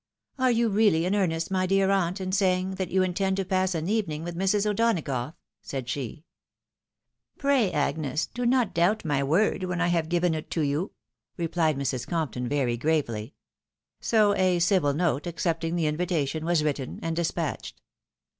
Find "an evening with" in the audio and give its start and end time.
3.75-4.35